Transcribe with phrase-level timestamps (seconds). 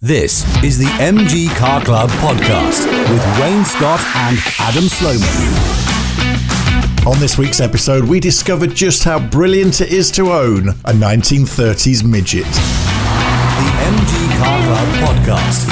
[0.00, 5.26] This is the MG Car Club podcast with Wayne Scott and Adam Sloman.
[7.04, 12.04] On this week's episode, we discovered just how brilliant it is to own a 1930s
[12.04, 12.44] midget.
[12.44, 15.66] The MG Car Club podcast.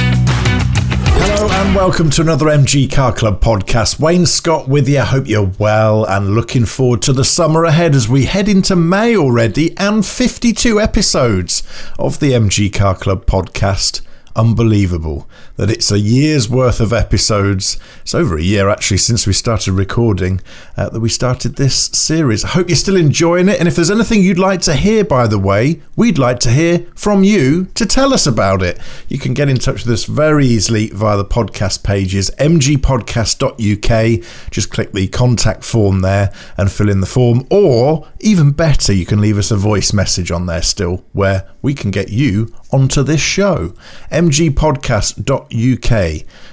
[1.19, 4.01] Hello and welcome to another MG Car Club podcast.
[4.01, 4.99] Wayne Scott with you.
[4.99, 8.75] I Hope you're well and looking forward to the summer ahead as we head into
[8.75, 11.63] May already and 52 episodes
[11.97, 14.01] of the MG Car Club podcast
[14.37, 15.27] unbelievable
[15.57, 17.79] that it's a year's worth of episodes.
[18.03, 20.41] It's over a year actually since we started recording
[20.77, 22.45] uh, that we started this series.
[22.45, 23.59] I hope you're still enjoying it.
[23.59, 26.87] And if there's anything you'd like to hear, by the way, we'd like to hear
[26.95, 28.79] from you to tell us about it.
[29.09, 34.51] You can get in touch with us very easily via the podcast pages, mgpodcast.uk.
[34.51, 37.47] Just click the contact form there and fill in the form.
[37.51, 41.75] Or even better, you can leave us a voice message on there still where we
[41.75, 43.75] can get you onto this show.
[44.11, 45.46] mgpodcast.uk.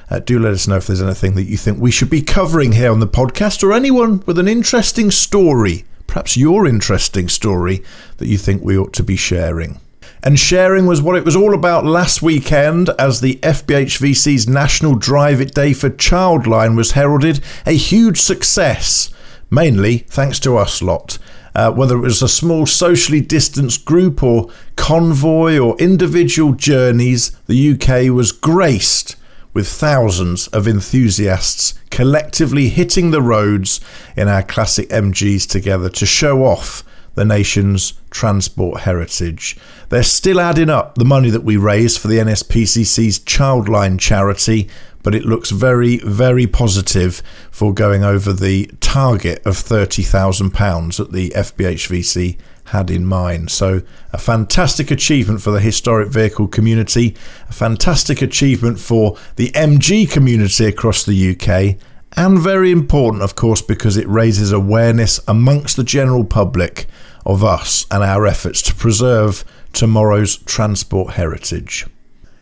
[0.09, 2.73] Uh, do let us know if there's anything that you think we should be covering
[2.73, 7.83] here on the podcast or anyone with an interesting story, perhaps your interesting story,
[8.17, 9.79] that you think we ought to be sharing.
[10.25, 15.41] And sharing was what it was all about last weekend as the FBHVC's National Drive
[15.41, 19.09] It Day for Childline was heralded a huge success,
[19.49, 21.17] mainly thanks to us lot.
[21.55, 27.73] Uh, whether it was a small socially distanced group or convoy or individual journeys, the
[27.73, 29.15] UK was graced
[29.53, 33.79] with thousands of enthusiasts collectively hitting the roads
[34.17, 36.83] in our classic MGs together to show off
[37.15, 39.55] the nation's transport heritage.
[39.89, 44.67] They're still adding up the money that we raise for the NSPCC's Childline charity,
[45.03, 51.29] but it looks very, very positive for going over the target of £30,000 that the
[51.31, 52.37] FBHVC
[52.67, 53.51] had in mind.
[53.51, 57.15] So, a fantastic achievement for the historic vehicle community,
[57.49, 61.77] a fantastic achievement for the MG community across the UK,
[62.15, 66.85] and very important, of course, because it raises awareness amongst the general public
[67.25, 71.85] of us and our efforts to preserve tomorrow's transport heritage.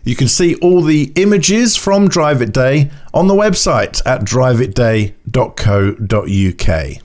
[0.03, 7.03] You can see all the images from Drive It Day on the website at driveitday.co.uk.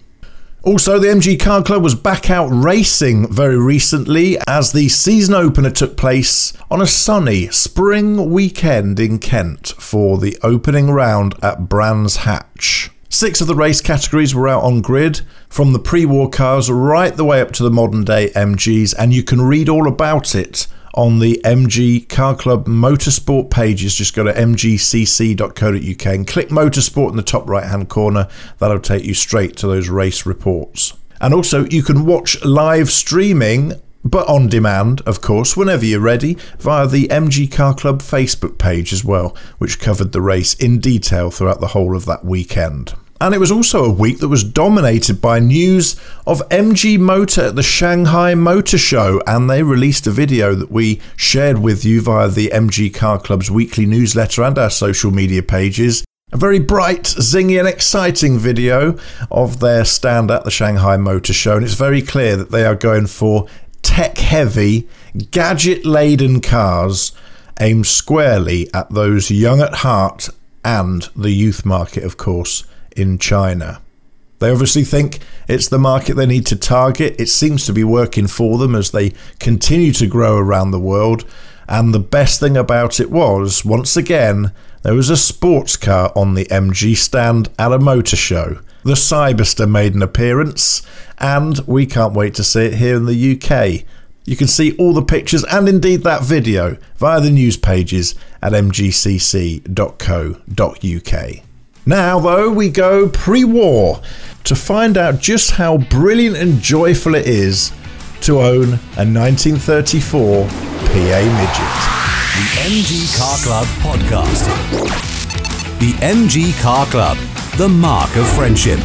[0.63, 5.71] Also, the MG Car Club was back out racing very recently as the season opener
[5.71, 12.17] took place on a sunny spring weekend in Kent for the opening round at Brands
[12.17, 12.91] Hatch.
[13.09, 17.15] Six of the race categories were out on grid, from the pre war cars right
[17.15, 20.67] the way up to the modern day MGs, and you can read all about it
[20.97, 23.95] on the MG Car Club Motorsport pages.
[23.95, 28.29] Just go to mgcc.co.uk and click Motorsport in the top right hand corner.
[28.59, 30.95] That'll take you straight to those race reports.
[31.21, 33.75] And also, you can watch live streaming
[34.07, 38.93] but on demand, of course, whenever you're ready, via the MG Car Club Facebook page
[38.93, 42.95] as well, which covered the race in detail throughout the whole of that weekend.
[43.21, 47.57] And it was also a week that was dominated by news of MG Motor at
[47.57, 52.29] the Shanghai Motor Show, and they released a video that we shared with you via
[52.29, 56.05] the MG Car Club's weekly newsletter and our social media pages.
[56.33, 58.99] A very bright, zingy, and exciting video
[59.31, 62.75] of their stand at the Shanghai Motor Show, and it's very clear that they are
[62.75, 63.47] going for
[63.81, 64.89] tech heavy,
[65.31, 67.13] gadget laden cars
[67.61, 70.29] aimed squarely at those young at heart
[70.63, 72.65] and the youth market, of course
[72.99, 73.81] in China.
[74.39, 77.19] They obviously think it's the market they need to target.
[77.19, 81.25] It seems to be working for them as they continue to grow around the world.
[81.69, 84.53] And the best thing about it was, once again,
[84.83, 88.61] there was a sports car on the MG stand at a motor show.
[88.85, 90.87] The Cyberster made an appearance,
[91.19, 93.85] and we can't wait to see it here in the UK.
[94.25, 98.53] You can see all the pictures and indeed that video via the news pages at
[98.53, 99.67] mgcc.co.uk.
[101.89, 104.03] Now, though, we go pre war
[104.43, 107.73] to find out just how brilliant and joyful it is
[108.23, 110.51] to own a 1934 PA
[110.91, 111.73] Midget.
[112.35, 114.49] The MG Car Club podcast.
[115.79, 117.19] The MG Car Club,
[117.57, 118.81] the mark of friendship.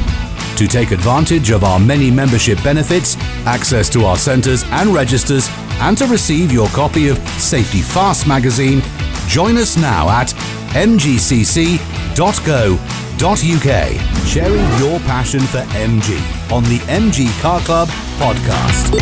[0.58, 3.18] To take advantage of our many membership benefits,
[3.48, 5.50] access to our centres and registers,
[5.80, 8.84] and to receive your copy of Safety Fast magazine,
[9.28, 10.36] join us now at
[10.74, 12.02] mgcc.co.uk,
[14.26, 17.88] sharing your passion for MG on the MG Car Club
[18.18, 18.96] podcast.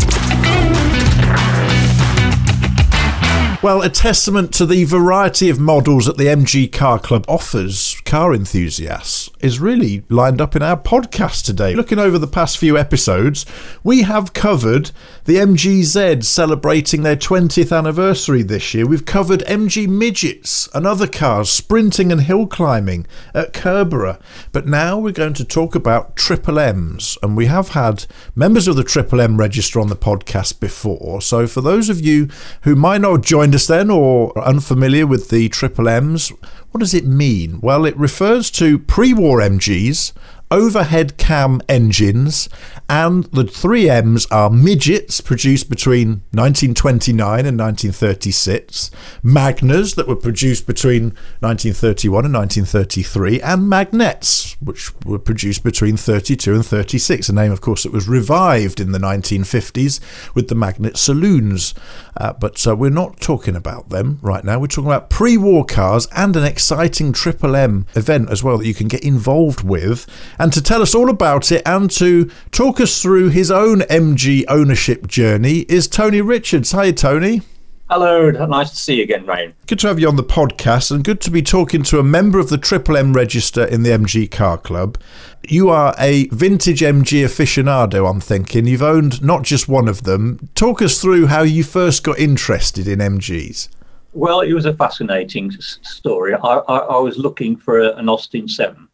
[3.63, 8.33] Well, a testament to the variety of models that the MG Car Club offers car
[8.33, 11.75] enthusiasts is really lined up in our podcast today.
[11.75, 13.45] Looking over the past few episodes,
[13.83, 14.89] we have covered
[15.25, 18.87] the MGZ celebrating their 20th anniversary this year.
[18.87, 24.17] We've covered MG Midgets and other cars sprinting and hill climbing at Curborough.
[24.51, 28.75] But now we're going to talk about Triple M's, and we have had members of
[28.75, 31.21] the Triple M register on the podcast before.
[31.21, 32.27] So for those of you
[32.63, 36.31] who might not have joined us then or are unfamiliar with the Triple M's,
[36.71, 37.59] what does it mean?
[37.61, 40.13] Well, it refers to pre war MGs
[40.51, 42.49] overhead cam engines,
[42.89, 48.91] and the 3Ms are midgets produced between 1929 and 1936,
[49.21, 56.55] Magnas that were produced between 1931 and 1933, and Magnettes, which were produced between 32
[56.55, 59.99] and 36, a name, of course, that was revived in the 1950s
[60.33, 61.73] with the Magnette saloons.
[62.17, 64.59] Uh, but uh, we're not talking about them right now.
[64.59, 68.67] We're talking about pre war cars and an exciting Triple M event as well that
[68.67, 70.05] you can get involved with
[70.39, 74.45] and to tell us all about it and to talk us through his own MG
[74.47, 76.71] ownership journey is Tony Richards.
[76.71, 77.41] Hi, Tony.
[77.89, 79.55] Hello, nice to see you again, Ryan.
[79.65, 82.37] Good to have you on the podcast and good to be talking to a member
[82.37, 84.99] of the Triple M register in the MG Car Club.
[85.47, 88.67] You are a vintage MG aficionado, I'm thinking.
[88.67, 90.49] You've owned not just one of them.
[90.53, 93.69] Talk us through how you first got interested in MGs.
[94.13, 96.35] Well, it was a fascinating story.
[96.35, 98.88] I, I, I was looking for an Austin 7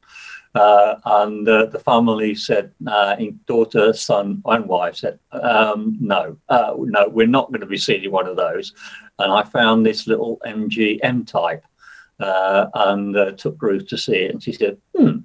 [0.56, 6.74] uh, and uh, the family said, uh, daughter, son, and wife said, um, no, uh,
[6.78, 8.74] no, we're not going to be seeing one of those.
[9.19, 11.66] And I found this little MG M type
[12.22, 14.31] uh, and uh, took Ruth to see it.
[14.31, 15.18] And she said, hmm,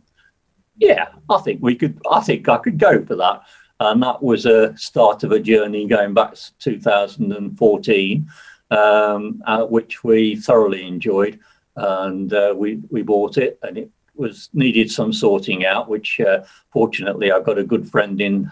[0.79, 3.43] yeah, I think we could, I think I could go for that.
[3.79, 8.29] And that was a start of a journey going back to 2014,
[8.73, 11.39] um, which we thoroughly enjoyed.
[11.77, 17.33] And we, we bought it and it was needed some sorting out, which uh, fortunately
[17.33, 18.51] I've got a good friend in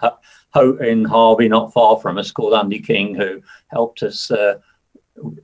[0.80, 4.58] in Harvey, not far from us, called Andy King, who helped us uh,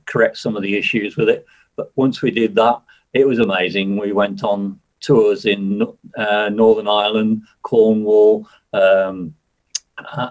[0.05, 1.45] correct some of the issues with it.
[1.77, 2.81] But once we did that,
[3.13, 3.97] it was amazing.
[3.97, 5.83] We went on tours in
[6.17, 9.35] uh, Northern Ireland, Cornwall, um,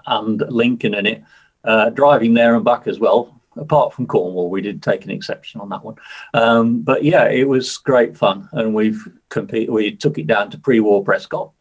[0.07, 1.23] and Lincoln in it,
[1.63, 5.61] uh, driving there and back as well apart from Cornwall, we did take an exception
[5.61, 5.97] on that one.
[6.33, 9.71] Um, but yeah, it was great fun, and we've compete.
[9.71, 11.53] We took it down to pre-war Prescott,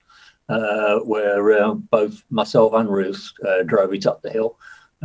[0.50, 4.58] uh, where uh, both myself and Ruth uh, drove it up the hill.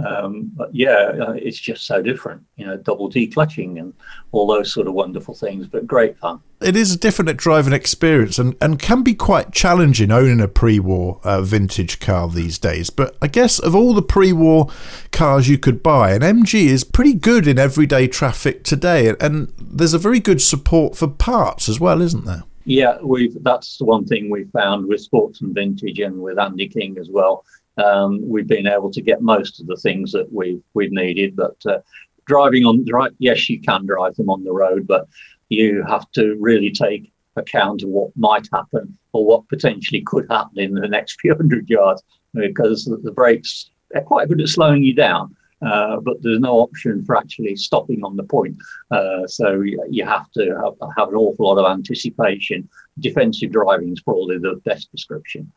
[0.06, 3.92] Um, but yeah, uh, it's just so different, you know, double D clutching and
[4.32, 6.40] all those sort of wonderful things, but great fun.
[6.60, 10.78] It is a different driving experience and, and can be quite challenging owning a pre
[10.78, 12.90] war uh, vintage car these days.
[12.90, 14.68] But I guess of all the pre war
[15.10, 19.14] cars you could buy, an MG is pretty good in everyday traffic today.
[19.20, 22.44] And there's a very good support for parts as well, isn't there?
[22.64, 26.68] Yeah, we've that's the one thing we found with sports and vintage and with Andy
[26.68, 27.44] King as well
[27.78, 31.36] um, we've been able to get most of the things that we've we've needed.
[31.36, 31.78] But uh,
[32.26, 35.08] driving on right, yes, you can drive them on the road, but
[35.48, 40.58] you have to really take account of what might happen or what potentially could happen
[40.58, 42.02] in the next few hundred yards
[42.34, 45.34] because the brakes are quite good at slowing you down.
[45.60, 48.56] Uh, but there's no option for actually stopping on the point.
[48.92, 52.68] Uh, so you have to have, have, an awful lot of anticipation.
[53.00, 55.50] Defensive driving is probably the best description.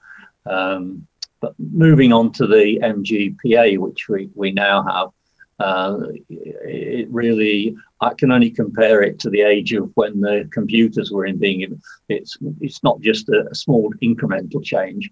[0.48, 1.06] Um,
[1.42, 5.10] but moving on to the MGPA, which we, we now have,
[5.60, 11.12] uh, it really, I can only compare it to the age of when the computers
[11.12, 11.80] were in being.
[12.10, 15.12] It's it's not just a, a small incremental change.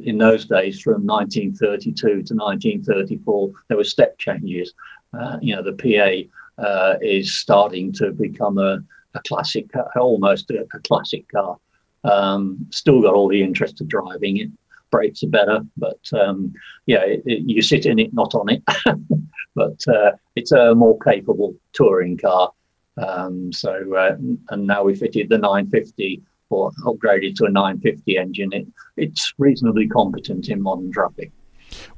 [0.00, 4.72] In those days, from 1932 to 1934, there were step changes.
[5.16, 8.82] Uh, you know, the PA uh, is starting to become a,
[9.14, 11.58] a classic, almost a, a classic car.
[12.02, 14.50] Um, still got all the interest of driving it
[14.90, 16.52] brakes are better, but um,
[16.86, 18.62] yeah, it, it, you sit in it, not on it.
[19.54, 22.52] but uh, it's a more capable touring car.
[22.96, 24.16] Um, so, uh,
[24.50, 28.52] and now we fitted the 950 or upgraded to a 950 engine.
[28.52, 28.66] It,
[28.96, 31.32] it's reasonably competent in modern traffic.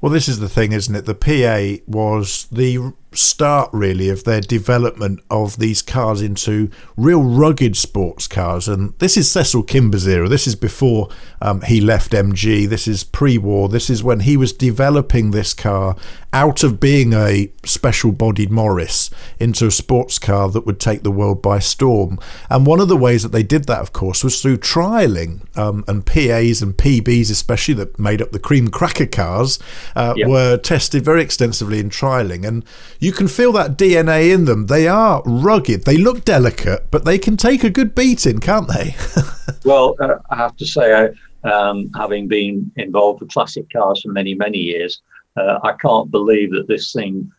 [0.01, 1.05] Well, this is the thing, isn't it?
[1.05, 7.77] The PA was the start really of their development of these cars into real rugged
[7.77, 8.69] sports cars.
[8.69, 11.09] And this is Cecil Kimber's era this is before
[11.41, 13.69] um, he left MG this is pre-war.
[13.69, 15.97] This is when he was developing this car
[16.33, 19.11] out of being a special bodied Morris
[19.41, 22.19] into a sports car that would take the world by storm.
[22.51, 25.85] And one of the ways that they did that of course was through trialing um,
[25.89, 29.59] and PAs and PBs especially that made up the cream cracker cars
[29.97, 30.29] uh, yep.
[30.29, 32.65] were tested very extensively in trialing and
[32.99, 34.67] you can feel that DNA in them.
[34.67, 35.85] They are rugged.
[35.85, 38.97] They look delicate, but they can take a good beating, can't they?
[39.65, 41.11] well, uh, I have to say,
[41.45, 45.01] um, having been involved with classic cars for many, many years,
[45.37, 47.31] uh, I can't believe that this thing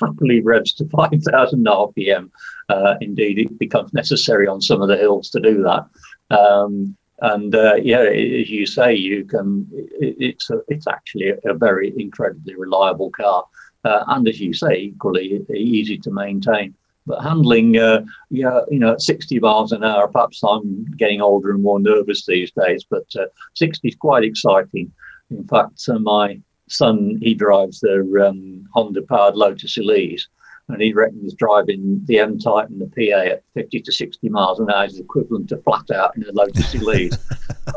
[0.00, 2.30] happily revs to 5,000 RPM.
[2.68, 5.86] Uh, indeed, it becomes necessary on some of the hills to do that.
[6.30, 9.66] Um, and uh, yeah, as you say, you can.
[9.72, 13.44] It, it's a, it's actually a, a, very incredibly reliable car,
[13.84, 16.74] uh, and as you say, equally easy to maintain.
[17.06, 21.50] But handling, uh, yeah, you know, at 60 miles an hour, perhaps I'm getting older
[21.50, 22.84] and more nervous these days.
[22.88, 24.92] But uh, 60 is quite exciting.
[25.30, 30.28] In fact, uh, my son he drives the um, Honda powered Lotus Elise,
[30.68, 34.60] and he reckons driving the M Type and the PA at 50 to 60 miles
[34.60, 37.16] an hour is equivalent to flat out in a Lotus Elise,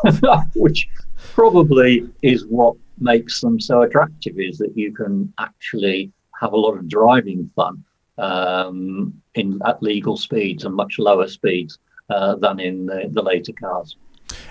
[0.55, 0.89] which
[1.34, 6.77] probably is what makes them so attractive is that you can actually have a lot
[6.77, 7.84] of driving fun
[8.17, 11.79] um, in at legal speeds and much lower speeds
[12.10, 13.96] uh, than in the, the later cars.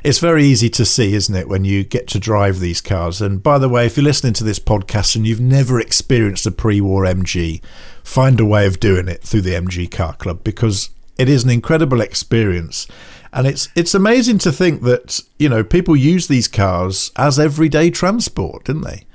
[0.04, 3.20] It's very easy to see, isn't it, when you get to drive these cars?
[3.20, 6.50] And by the way, if you're listening to this podcast and you've never experienced a
[6.50, 7.62] pre war MG,
[8.04, 11.50] find a way of doing it through the MG Car Club because it is an
[11.50, 12.86] incredible experience.
[13.32, 17.90] And it's it's amazing to think that, you know, people use these cars as everyday
[17.90, 19.06] transport, didn't they?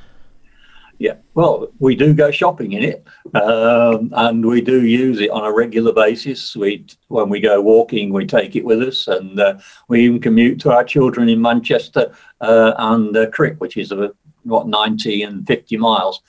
[0.97, 5.43] Yeah, well, we do go shopping in it, um, and we do use it on
[5.43, 6.55] a regular basis.
[6.55, 9.57] We, when we go walking, we take it with us, and uh,
[9.89, 14.15] we even commute to our children in Manchester uh, and uh, Crick, which is about
[14.43, 16.21] what 90 and 50 miles.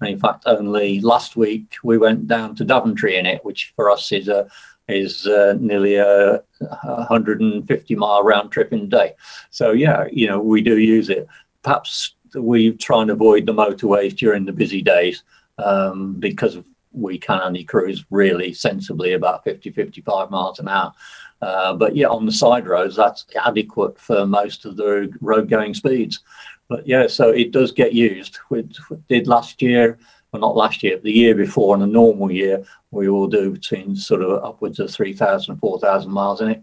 [0.00, 3.88] And in fact, only last week we went down to Daventry in it, which for
[3.88, 4.48] us is a
[4.88, 9.14] is uh, nearly a 150 mile round trip in a day.
[9.50, 11.26] So yeah, you know, we do use it.
[11.62, 15.22] Perhaps we try and avoid the motorways during the busy days
[15.58, 16.58] um, because
[16.92, 20.92] we can only cruise really sensibly about 50, 55 miles an hour.
[21.40, 25.74] Uh, but yeah, on the side roads, that's adequate for most of the road going
[25.74, 26.20] speeds.
[26.68, 28.38] But yeah, so it does get used.
[28.50, 28.68] We
[29.08, 29.98] did last year,
[30.32, 33.96] well, not last year, the year before, in a normal year, we will do between
[33.96, 36.62] sort of upwards of 3,000, 4,000 miles in it,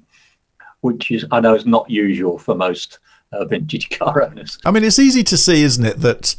[0.81, 2.99] which is, I know, is not usual for most
[3.31, 4.57] uh, vintage car owners.
[4.65, 6.35] I mean, it's easy to see, isn't it, that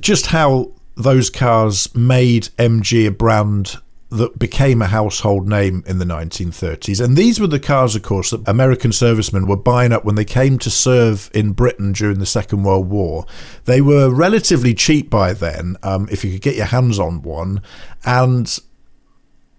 [0.00, 3.76] just how those cars made MG a brand
[4.10, 7.04] that became a household name in the 1930s.
[7.04, 10.24] And these were the cars, of course, that American servicemen were buying up when they
[10.24, 13.26] came to serve in Britain during the Second World War.
[13.66, 17.62] They were relatively cheap by then, um, if you could get your hands on one.
[18.04, 18.58] And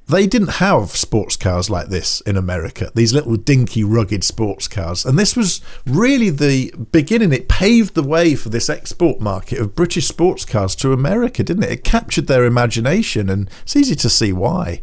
[0.09, 5.05] they didn't have sports cars like this in America, these little dinky, rugged sports cars.
[5.05, 7.31] And this was really the beginning.
[7.31, 11.63] It paved the way for this export market of British sports cars to America, didn't
[11.63, 11.71] it?
[11.71, 14.81] It captured their imagination, and it's easy to see why.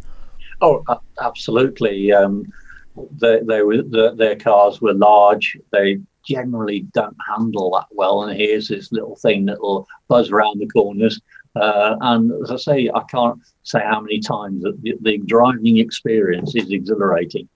[0.61, 0.85] Oh,
[1.21, 2.13] absolutely.
[2.13, 2.51] Um,
[3.21, 5.59] they, they were, the, their cars were large.
[5.73, 8.23] They generally don't handle that well.
[8.23, 11.21] And here's this little thing that will buzz around the corners.
[11.61, 15.79] Uh, and as I say, I can't say how many times that the, the driving
[15.79, 17.49] experience is exhilarating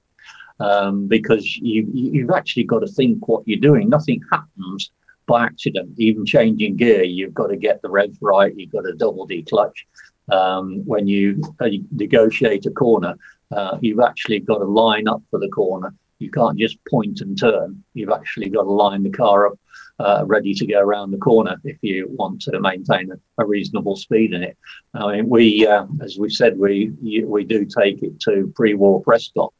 [0.58, 3.88] um, because you, you've actually got to think what you're doing.
[3.88, 4.90] Nothing happens
[5.26, 5.94] by accident.
[5.98, 8.54] Even changing gear, you've got to get the revs right.
[8.56, 9.84] You've got to double declutch.
[10.30, 13.16] Um, when you uh, negotiate a corner,
[13.50, 15.92] uh, you've actually got to line up for the corner.
[16.20, 17.82] You can't just point and turn.
[17.94, 19.58] You've actually got to line the car up
[20.00, 23.96] uh, ready to go around the corner if you want to maintain a, a reasonable
[23.96, 24.56] speed in it.
[24.94, 26.92] I mean, we, uh, as we said, we
[27.24, 29.52] we do take it to pre-war Prescott,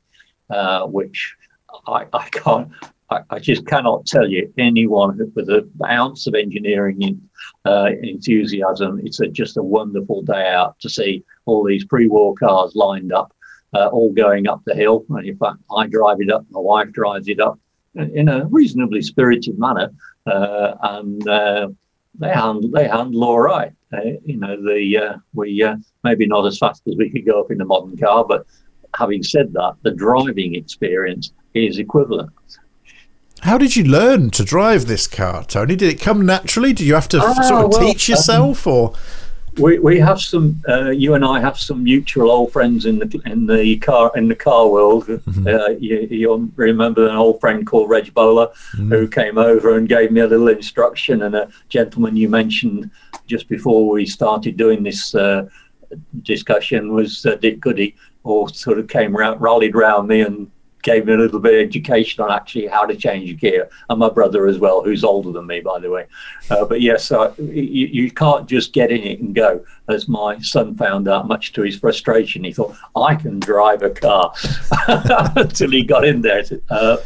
[0.49, 1.37] uh, which
[1.87, 2.71] I, I can't.
[3.11, 7.21] I, I, just cannot tell you anyone with an ounce of engineering in,
[7.65, 9.01] uh, enthusiasm.
[9.05, 13.35] It's a, just a wonderful day out to see all these pre-war cars lined up,
[13.75, 15.05] uh, all going up the hill.
[15.11, 16.47] And in fact, I drive it up.
[16.51, 17.59] My wife drives it up
[17.95, 19.91] in a reasonably spirited manner, uh,
[20.27, 21.69] and uh,
[22.19, 23.73] they handle they handle all right.
[23.93, 27.41] Uh, you know, the uh, we uh, maybe not as fast as we could go
[27.41, 28.47] up in a modern car, but
[28.97, 32.31] having said that, the driving experience is equivalent.
[33.41, 35.75] How did you learn to drive this car, Tony?
[35.75, 36.73] Did it come naturally?
[36.73, 38.93] Did you have to ah, sort of well, teach yourself, um, or
[39.59, 40.63] we, we have some.
[40.69, 44.29] Uh, you and I have some mutual old friends in the in the car in
[44.29, 45.07] the car world.
[45.07, 45.47] Mm-hmm.
[45.47, 48.93] Uh, you, you, remember an old friend called Reg Bowler mm-hmm.
[48.93, 52.91] who came over and gave me a little instruction, and a gentleman you mentioned
[53.27, 55.49] just before we started doing this uh,
[56.23, 60.51] discussion was uh, Dick Goody, or sort of came around, rallied around me and
[60.83, 64.09] gave me a little bit of education on actually how to change gear, and my
[64.09, 66.07] brother as well, who's older than me, by the way.
[66.51, 69.65] Uh, but yes, uh, you, you, can't just get in it and go.
[69.89, 73.91] As my son found out, much to his frustration, he thought, I can drive a
[73.91, 74.33] car
[75.37, 76.45] until he got in there.
[76.69, 76.99] Uh,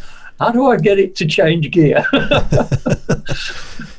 [0.44, 2.04] how do I get it to change gear?
[2.12, 2.26] yeah,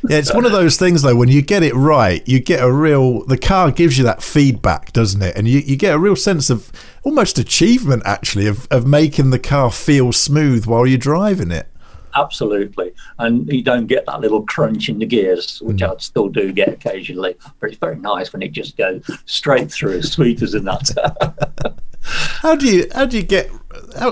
[0.03, 1.15] it's one of those things though.
[1.15, 3.25] When you get it right, you get a real.
[3.25, 5.35] The car gives you that feedback, doesn't it?
[5.35, 6.71] And you, you get a real sense of
[7.03, 11.67] almost achievement, actually, of of making the car feel smooth while you're driving it.
[12.13, 15.91] Absolutely, and you don't get that little crunch in the gears, which mm.
[15.91, 17.35] I still do get occasionally.
[17.59, 20.91] But it's very nice when it just goes straight through, sweet as a nut.
[22.05, 23.49] how do you how do you get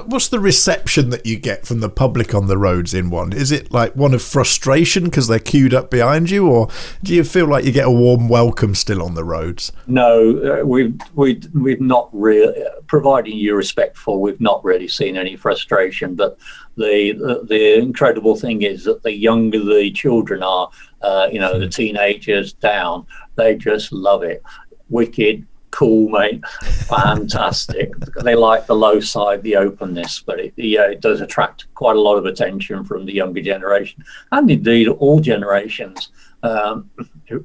[0.05, 3.33] what's the reception that you get from the public on the roads in one?
[3.33, 6.69] Is it like one of frustration because they're queued up behind you, or
[7.03, 9.71] do you feel like you get a warm welcome still on the roads?
[9.87, 15.35] No, uh, we've we we've not really, providing you respectful, we've not really seen any
[15.35, 16.15] frustration.
[16.15, 16.37] But
[16.77, 20.69] the the, the incredible thing is that the younger the children are,
[21.01, 21.71] uh, you know, the hmm.
[21.71, 24.43] teenagers down, they just love it.
[24.89, 26.45] Wicked, cool, mate.
[26.87, 27.91] Fantastic.
[28.23, 31.99] they like the low side, the openness, but it, yeah, it does attract quite a
[31.99, 36.09] lot of attention from the younger generation, and indeed all generations
[36.43, 36.89] um,
[37.27, 37.43] who,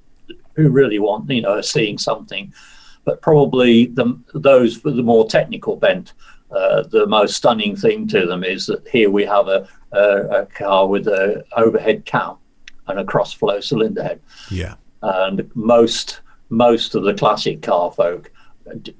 [0.55, 2.53] who really want, you know, seeing something.
[3.05, 6.13] But probably the, those with the more technical bent,
[6.51, 10.47] uh, the most stunning thing to them is that here we have a, a, a
[10.47, 12.37] car with an overhead cam
[12.89, 14.21] and a cross flow cylinder head.
[14.51, 14.75] Yeah.
[15.01, 18.31] And most most of the classic car folk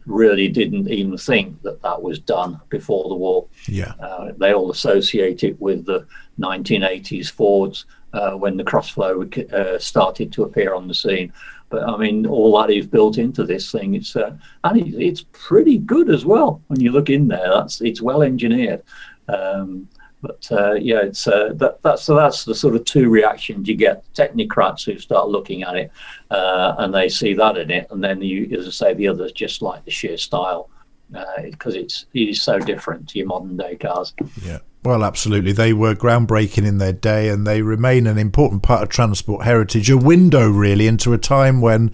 [0.07, 3.47] really didn't even think that that was done before the war.
[3.67, 6.07] Yeah, uh, they all associate it with the
[6.39, 11.33] 1980s Fords uh, when the crossflow uh, started to appear on the scene.
[11.71, 13.95] But I mean, all that is built into this thing.
[13.95, 17.51] It's uh, and it, it's pretty good as well when you look in there.
[17.51, 18.83] That's it's well engineered.
[19.29, 19.89] Um,
[20.21, 24.05] but uh, yeah, it's uh, that, that's that's the sort of two reactions you get:
[24.15, 25.93] technocrats who start looking at it
[26.31, 29.33] uh, and they see that in it, and then you, as I say, the others
[29.33, 30.71] just like the sheer style
[31.43, 34.13] because uh, it's it is so different to your modern day cars.
[34.43, 34.59] Yeah.
[34.85, 35.53] Well, absolutely.
[35.53, 39.91] They were groundbreaking in their day, and they remain an important part of transport heritage.
[39.91, 41.93] A window, really, into a time when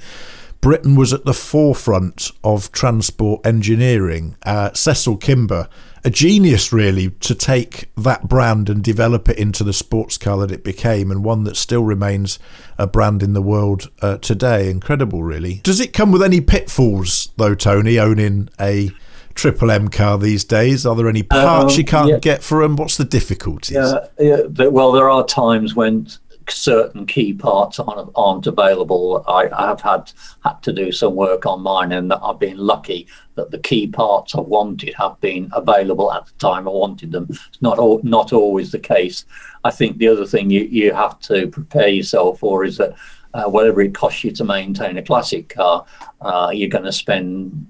[0.61, 4.37] Britain was at the forefront of transport engineering.
[4.45, 5.69] Uh, Cecil Kimber
[6.05, 10.51] a genius, really, to take that brand and develop it into the sports car that
[10.51, 12.39] it became, and one that still remains
[12.79, 14.71] a brand in the world uh, today.
[14.71, 15.61] Incredible, really.
[15.63, 18.91] Does it come with any pitfalls, though, Tony, owning a
[19.35, 20.85] Triple M car these days?
[20.85, 22.19] Are there any parts um, you can't yeah.
[22.19, 22.77] get for them?
[22.77, 23.77] What's the difficulties?
[23.77, 26.09] Yeah, yeah, well, there are times when
[26.51, 29.25] certain key parts aren't, aren't available.
[29.29, 30.13] I, have had
[30.45, 34.35] had to do some work on mine, and I've been lucky that the key parts
[34.35, 37.27] I wanted have been available at the time I wanted them.
[37.31, 39.25] It's not all, not always the case.
[39.65, 42.95] I think the other thing you, you have to prepare yourself for is that
[43.35, 45.85] uh, whatever it costs you to maintain a classic car,
[46.21, 47.67] uh, you're going to spend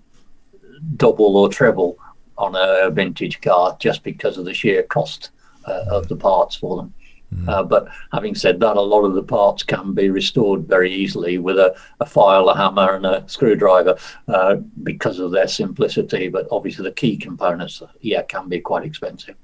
[0.96, 1.98] double or treble
[2.36, 5.30] on a vintage car just because of the sheer cost
[5.66, 6.92] uh, of the parts for them.
[7.34, 7.48] Mm.
[7.48, 11.38] Uh, but having said that, a lot of the parts can be restored very easily
[11.38, 13.96] with a, a file, a hammer, and a screwdriver
[14.28, 16.28] uh, because of their simplicity.
[16.28, 19.36] But obviously, the key components, yeah, can be quite expensive.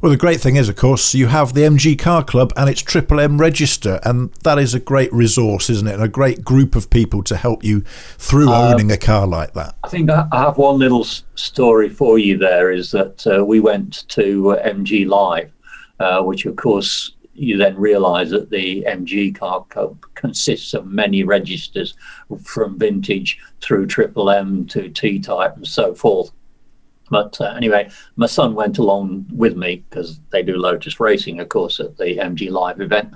[0.00, 2.80] Well, the great thing is, of course, you have the MG Car Club and its
[2.80, 5.94] Triple M register, and that is a great resource, isn't it?
[5.94, 7.82] And a great group of people to help you
[8.16, 9.76] through um, owning a car like that.
[9.84, 14.08] I think I have one little story for you there is that uh, we went
[14.08, 15.52] to uh, MG Live,
[15.98, 19.64] uh, which, of course, you then realize that the MG car
[20.14, 21.94] consists of many registers
[22.42, 26.32] from vintage through Triple M to T type and so forth.
[27.10, 31.48] But uh, anyway, my son went along with me because they do Lotus racing, of
[31.48, 33.12] course, at the MG Live event,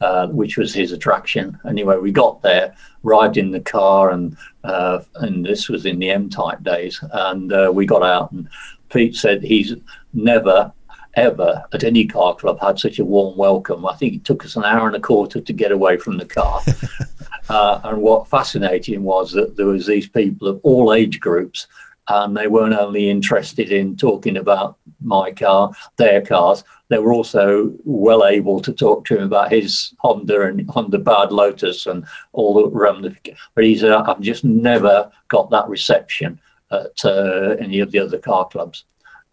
[0.00, 1.56] uh, which was his attraction.
[1.64, 6.10] Anyway, we got there, arrived in the car, and uh, and this was in the
[6.10, 8.48] M Type days, and uh, we got out, and
[8.90, 9.74] Pete said he's
[10.12, 10.72] never
[11.16, 13.86] ever at any car club had such a warm welcome.
[13.86, 16.26] I think it took us an hour and a quarter to get away from the
[16.26, 16.60] car.
[17.48, 21.66] uh, and what fascinating was that there was these people of all age groups,
[22.08, 26.62] and they weren't only interested in talking about my car, their cars.
[26.88, 31.32] They were also well able to talk to him about his Honda and Honda Bad
[31.32, 33.40] Lotus and all the ramifications.
[33.54, 36.38] But he's, uh, I've just never got that reception
[36.70, 38.84] at uh, any of the other car clubs.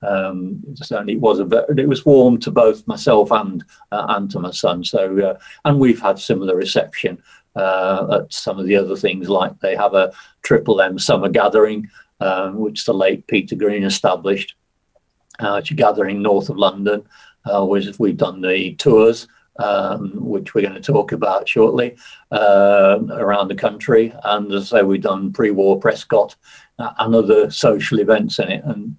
[0.06, 4.52] Um, it was a it was warm to both myself and uh, and to my
[4.52, 4.84] son.
[4.84, 7.22] So uh, and we've had similar reception
[7.56, 10.12] uh, at some of the other things like they have a
[10.42, 11.90] Triple M summer gathering,
[12.20, 14.56] um, which the late Peter Green established.
[15.40, 17.04] Uh, it's a gathering north of London,
[17.46, 19.28] uh, we've done the tours.
[19.60, 21.96] Um, which we're going to talk about shortly
[22.32, 24.12] uh, around the country.
[24.24, 26.36] And as I say, we've done pre-war Prescott
[26.80, 28.64] uh, and other social events in it.
[28.66, 28.98] And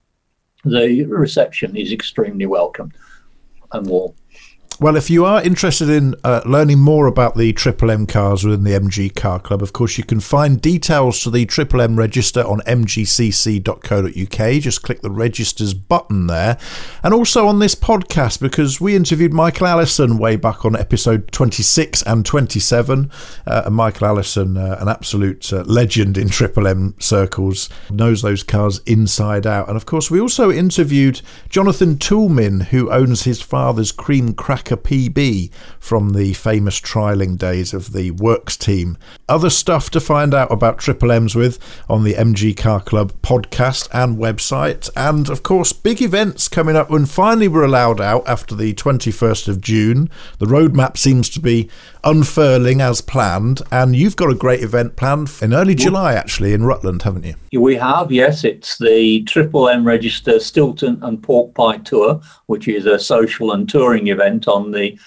[0.64, 2.92] the reception is extremely welcome.
[3.72, 4.14] and warm.
[4.80, 8.64] Well, if you are interested in uh, learning more about the Triple M cars within
[8.64, 12.40] the MG Car Club, of course, you can find details to the Triple M register
[12.40, 14.52] on mgcc.co.uk.
[14.60, 16.58] Just click the registers button there.
[17.04, 22.02] And also on this podcast, because we interviewed Michael Allison way back on episode 26
[22.02, 23.12] and 27.
[23.46, 28.42] Uh, and Michael Allison, uh, an absolute uh, legend in Triple M circles, knows those
[28.42, 29.68] cars inside out.
[29.68, 34.76] And of course, we also interviewed Jonathan Toulmin, who owns his father's Cream Cracker a
[34.76, 38.98] PB from the famous trialling days of the Works team.
[39.28, 43.88] Other stuff to find out about Triple M's with on the MG Car Club podcast
[43.92, 44.90] and website.
[44.94, 49.48] And of course, big events coming up when finally we're allowed out after the 21st
[49.48, 50.10] of June.
[50.38, 51.70] The roadmap seems to be
[52.04, 53.62] unfurling as planned.
[53.72, 57.60] And you've got a great event planned in early July, actually, in Rutland, haven't you?
[57.60, 58.44] We have, yes.
[58.44, 63.68] It's the Triple M Register Stilton and Pork Pie Tour, which is a social and
[63.68, 64.98] touring event on the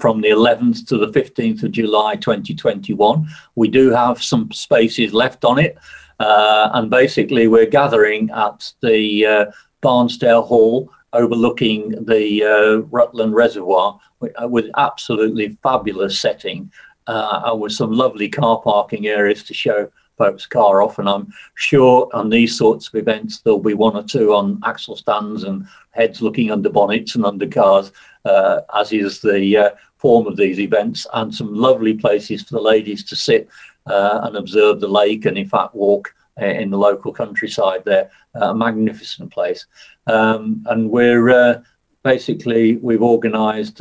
[0.00, 3.28] from the 11th to the 15th of July 2021.
[3.56, 5.76] We do have some spaces left on it.
[6.18, 9.44] Uh, and basically, we're gathering at the uh,
[9.82, 16.70] Barnsdale Hall overlooking the uh, Rutland Reservoir with, uh, absolutely fabulous setting
[17.06, 20.98] uh, and with some lovely car parking areas to show folks car off.
[20.98, 24.96] And I'm sure on these sorts of events, there'll be one or two on axle
[24.96, 27.92] stands and heads looking under bonnets and under cars,
[28.24, 32.60] uh, as is the uh, form of these events, and some lovely places for the
[32.60, 33.48] ladies to sit
[33.86, 38.10] uh, and observe the lake and, in fact, walk uh, in the local countryside there.
[38.34, 39.66] a magnificent place.
[40.06, 41.62] Um, and we're uh,
[42.02, 43.80] basically, we've organised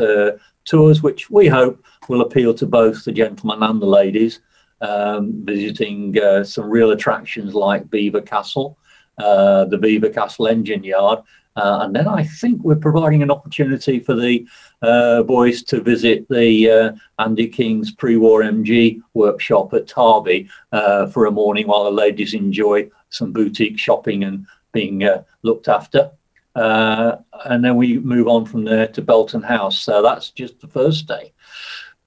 [0.65, 4.41] tours which we hope will appeal to both the gentlemen and the ladies
[4.81, 8.77] um, visiting uh, some real attractions like Belvoir Castle,
[9.17, 11.19] uh, the Belvoir Castle engine yard.
[11.55, 14.45] Uh, and then I think we're providing an opportunity for the
[14.81, 21.25] uh, boys to visit the uh, Andy King's pre-war MG workshop at Tarby uh, for
[21.25, 25.07] a morning while the ladies enjoy some boutique shopping and being
[25.43, 26.11] looked after.
[26.55, 29.79] Uh, and then we move on from there to Belton House.
[29.79, 31.33] So that's just the first day,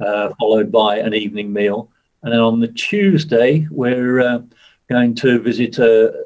[0.00, 1.90] uh, followed by an evening meal.
[2.22, 4.40] And then on the Tuesday, we're uh,
[4.88, 6.24] going to visit a,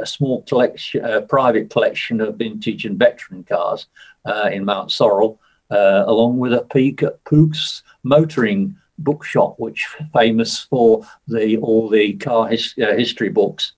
[0.00, 3.86] a small collection, a private collection of vintage and veteran cars
[4.24, 5.38] uh, in Mountsorrel,
[5.70, 12.14] uh, along with a peek at Pook's motoring bookshop, which famous for the all the
[12.14, 13.72] car his, uh, history books.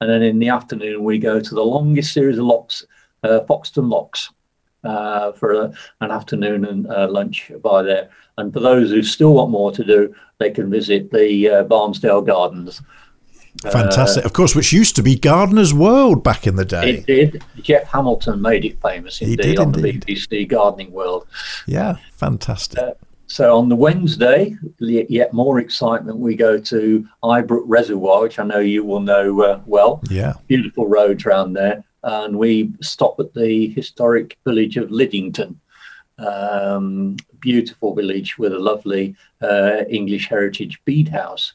[0.00, 2.84] And then in the afternoon, we go to the longest series of locks,
[3.22, 4.30] uh, Foxton Locks,
[4.82, 8.10] uh, for a, an afternoon and uh, lunch by there.
[8.36, 12.82] And for those who still want more to do, they can visit the Barnsdale Gardens.
[13.60, 16.90] Fantastic, uh, of course, which used to be Gardener's World back in the day.
[16.90, 17.44] It did.
[17.60, 20.02] Geoff Hamilton made it famous indeed did, on indeed.
[20.06, 21.26] the BBC Gardening World.
[21.66, 22.78] Yeah, fantastic.
[22.78, 22.94] Uh,
[23.26, 28.58] so on the Wednesday, yet more excitement, we go to Eyebrook Reservoir, which I know
[28.58, 30.02] you will know uh, well.
[30.10, 30.34] Yeah.
[30.48, 31.82] Beautiful roads around there.
[32.02, 35.58] And we stop at the historic village of Lyddington.
[36.18, 41.54] Um, beautiful village with a lovely uh, English heritage bead house.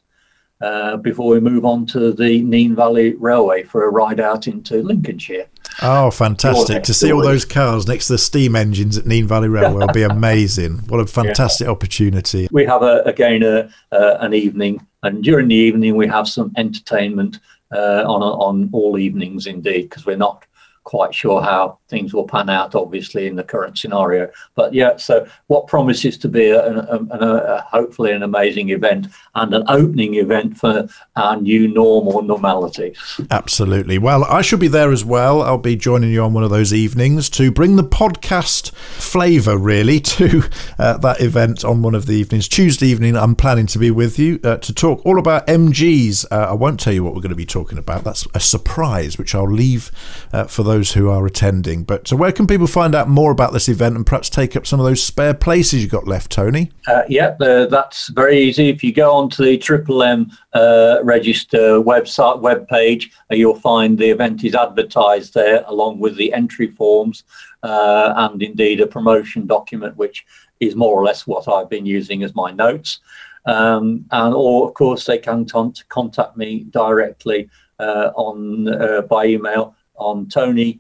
[0.60, 4.82] Uh, before we move on to the Nene Valley Railway for a ride out into
[4.82, 5.46] Lincolnshire.
[5.84, 6.82] Oh, fantastic.
[6.84, 9.94] To see all those cars next to the steam engines at Nene Valley Railway will
[9.94, 10.80] be amazing.
[10.88, 11.72] What a fantastic yeah.
[11.72, 12.48] opportunity.
[12.52, 16.52] We have, a, again, a, uh, an evening, and during the evening, we have some
[16.58, 17.38] entertainment
[17.72, 20.47] uh, on, on all evenings, indeed, because we're not
[20.88, 24.32] quite sure how things will pan out, obviously, in the current scenario.
[24.56, 30.16] But yeah, so what promises to be a, hopefully an amazing event and an opening
[30.16, 32.96] event for our new norm or normality.
[33.30, 33.98] Absolutely.
[33.98, 35.42] Well, I shall be there as well.
[35.42, 40.00] I'll be joining you on one of those evenings to bring the podcast flavour, really,
[40.16, 40.44] to
[40.80, 42.48] uh, that event on one of the evenings.
[42.48, 46.28] Tuesday evening, I'm planning to be with you uh, to talk all about MGs.
[46.32, 48.06] Uh, I won't tell you what we're going to be talking about.
[48.06, 49.92] That's a surprise, which I'll leave
[50.32, 51.84] uh, for those those who are attending.
[51.84, 54.68] But so, where can people find out more about this event and perhaps take up
[54.68, 56.72] some of those spare places you've got left, Tony?
[56.88, 58.70] Uh, yeah, that's very easy.
[58.70, 63.98] If you go onto the Triple M uh, register website web page, uh, you'll find
[63.98, 67.24] the event is advertised there along with the entry forms
[67.64, 70.26] uh, and indeed a promotion document, which
[70.60, 73.00] is more or less what I've been using as my notes.
[73.46, 79.26] Um, and or of course they can t- contact me directly uh, on uh, by
[79.26, 80.80] email on tony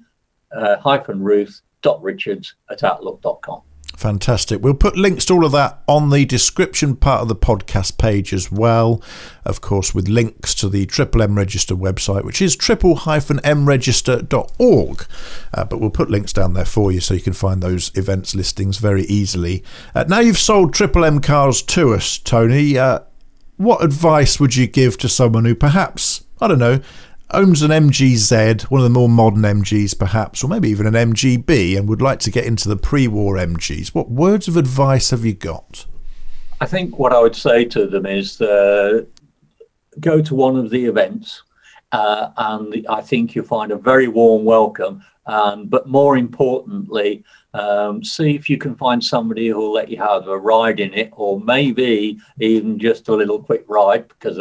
[0.56, 0.77] uh,
[1.15, 3.62] ruth dot richards at outlook.com.
[3.97, 4.62] Fantastic.
[4.62, 8.32] We'll put links to all of that on the description part of the podcast page
[8.32, 9.01] as well.
[9.43, 15.06] Of course, with links to the Triple M Register website, which is triple-mregister.org.
[15.51, 18.36] Uh, but we'll put links down there for you so you can find those events
[18.36, 19.63] listings very easily.
[19.95, 22.77] Uh, now you've sold Triple M cars to us, Tony.
[22.77, 22.99] Uh,
[23.56, 26.82] what advice would you give to someone who perhaps, I don't know,
[27.31, 31.77] owns an MGZ, one of the more modern MGs perhaps, or maybe even an MGB,
[31.77, 35.25] and would like to get into the pre war MGs, what words of advice have
[35.25, 35.85] you got?
[36.59, 39.03] I think what I would say to them is uh,
[39.99, 41.43] go to one of the events,
[41.91, 45.03] uh, and I think you'll find a very warm welcome.
[45.27, 49.97] Um, but more importantly, um, see if you can find somebody who will let you
[49.97, 54.39] have a ride in it, or maybe even just a little quick ride, because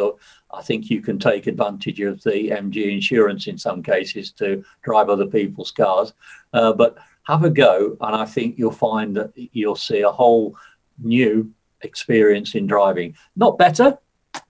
[0.52, 5.08] I think you can take advantage of the MG insurance in some cases to drive
[5.08, 6.12] other people's cars.
[6.52, 10.56] Uh, but have a go, and I think you'll find that you'll see a whole
[11.02, 13.16] new experience in driving.
[13.34, 13.98] Not better,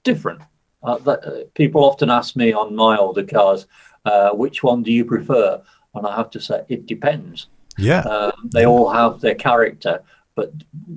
[0.05, 0.43] different.
[0.83, 3.67] Uh, that, uh, people often ask me on my older cars,
[4.05, 5.63] uh, which one do you prefer?
[5.95, 7.49] And I have to say, it depends.
[7.79, 8.01] Yeah.
[8.01, 10.03] Uh, they all have their character,
[10.35, 10.53] but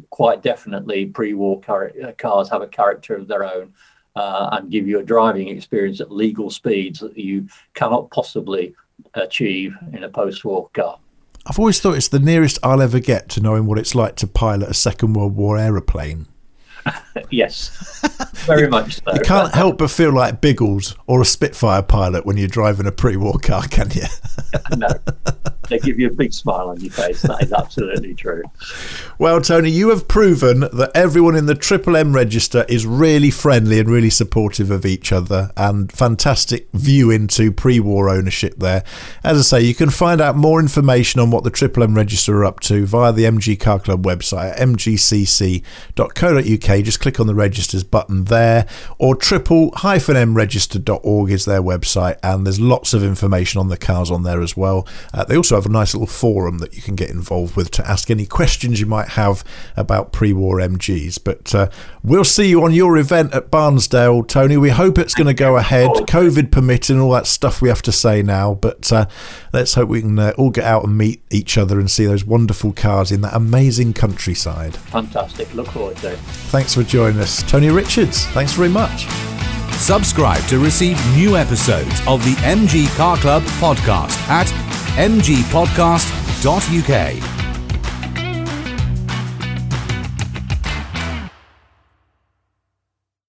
[0.09, 3.73] quite definitely pre war car- uh, cars have a character of their own
[4.19, 8.75] uh, and give you a driving experience at legal speeds that you cannot possibly
[9.13, 10.99] achieve in a post-war car.
[11.45, 14.27] I've always thought it's the nearest I'll ever get to knowing what it's like to
[14.27, 16.27] pilot a Second World War aeroplane.
[17.29, 18.05] yes,
[18.45, 19.13] very much so.
[19.13, 22.91] You can't help but feel like Biggles or a Spitfire pilot when you're driving a
[22.91, 24.03] pre-war car, can you?
[24.77, 24.87] no,
[25.69, 27.21] they give you a big smile on your face.
[27.21, 28.43] That is absolutely true.
[29.17, 33.79] Well, Tony, you have proven that everyone in the Triple M register is really friendly
[33.79, 38.83] and really supportive of each other, and fantastic view into pre-war ownership there.
[39.23, 42.39] As I say, you can find out more information on what the Triple M register
[42.39, 45.63] are up to via the MG Car Club website at mgcc.co.uk.
[46.83, 48.65] Just click on the registers button there,
[48.97, 54.41] or triple-mregister.org is their website, and there's lots of information on the cars on there
[54.41, 54.87] as well.
[55.13, 57.87] Uh, they also have a nice little forum that you can get involved with to
[57.87, 59.43] ask any questions you might have
[59.75, 61.23] about pre-war MGs.
[61.23, 61.69] But uh,
[62.03, 64.57] we'll see you on your event at Barnsdale, Tony.
[64.57, 67.91] We hope it's going to go ahead, COVID permitting, all that stuff we have to
[67.91, 68.53] say now.
[68.53, 69.07] But uh,
[69.53, 72.25] let's hope we can uh, all get out and meet each other and see those
[72.25, 74.77] wonderful cars in that amazing countryside.
[74.77, 75.53] Fantastic.
[75.53, 76.19] Look forward to it.
[76.49, 78.18] Thanks for joining us, Tony Richards.
[78.27, 79.07] Thanks very much.
[79.73, 84.47] Subscribe to receive new episodes of the MG Car Club podcast at
[84.97, 87.38] mgpodcast.uk.